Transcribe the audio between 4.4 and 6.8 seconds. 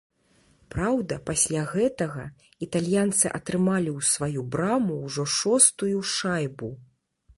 браму ўжо шостую шайбу.